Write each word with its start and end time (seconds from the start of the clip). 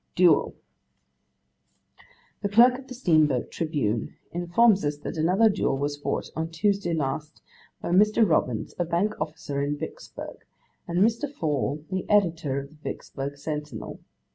'Duel. 0.15 0.55
'The 2.41 2.49
clerk 2.49 2.79
of 2.79 2.87
the 2.87 2.93
steamboat 2.95 3.51
Tribune 3.51 4.15
informs 4.31 4.83
us 4.83 4.97
that 4.97 5.15
another 5.15 5.47
duel 5.47 5.77
was 5.77 5.95
fought 5.95 6.31
on 6.35 6.49
Tuesday 6.49 6.91
last, 6.91 7.43
by 7.83 7.89
Mr. 7.91 8.27
Robbins, 8.27 8.73
a 8.79 8.83
bank 8.83 9.13
officer 9.21 9.61
in 9.61 9.77
Vicksburg, 9.77 10.37
and 10.87 11.03
Mr. 11.03 11.31
Fall, 11.31 11.85
the 11.91 12.09
editor 12.09 12.61
of 12.61 12.69
the 12.69 12.75
Vicksburg 12.77 13.37
Sentinel. 13.37 13.99